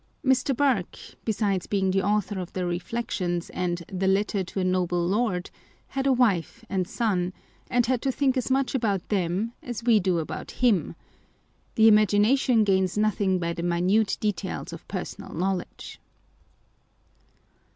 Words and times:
Mr. 0.25 0.57
Burke, 0.57 0.97
besides 1.25 1.67
being 1.67 1.91
the 1.91 2.01
author 2.01 2.39
of 2.39 2.51
the 2.53 2.65
Reflections, 2.65 3.51
and 3.51 3.83
the 3.87 4.07
Letter 4.07 4.43
to 4.43 4.59
a 4.59 4.63
Noble 4.63 5.07
Lord, 5.07 5.51
had 5.89 6.07
a 6.07 6.11
wife 6.11 6.65
and 6.69 6.87
son; 6.87 7.33
and 7.69 7.85
had 7.85 8.01
to 8.01 8.11
think 8.11 8.35
as 8.35 8.49
much 8.49 8.73
about 8.73 9.09
them 9.09 9.53
as 9.61 9.83
we 9.83 9.99
do 9.99 10.17
about 10.17 10.49
him. 10.49 10.95
The 11.75 11.87
imagination 11.87 12.63
gains 12.63 12.97
nothing 12.97 13.37
by 13.37 13.53
the 13.53 13.61
minute 13.61 14.17
details 14.19 14.73
of 14.73 14.87
personal 14.87 15.35
knowledge. 15.35 16.01